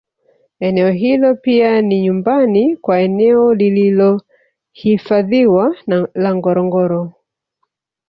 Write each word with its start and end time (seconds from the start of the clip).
Eneo 0.59 0.91
hilo 0.91 1.35
pia 1.35 1.81
ni 1.81 2.01
nyumbani 2.01 2.77
kwa 2.77 2.99
eneo 2.99 3.53
lililohifadhiwa 3.53 5.75
la 6.15 6.35
Ngorongoro 6.35 7.13